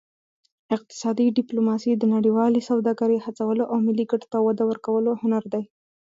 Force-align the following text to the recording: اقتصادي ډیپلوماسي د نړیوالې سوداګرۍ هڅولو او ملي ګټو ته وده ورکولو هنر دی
اقتصادي 0.75 1.25
ډیپلوماسي 1.37 1.91
د 1.97 2.03
نړیوالې 2.15 2.61
سوداګرۍ 2.69 3.19
هڅولو 3.25 3.63
او 3.71 3.77
ملي 3.87 4.05
ګټو 4.11 4.27
ته 4.33 4.37
وده 4.47 4.63
ورکولو 4.69 5.11
هنر 5.21 5.43
دی 5.53 5.63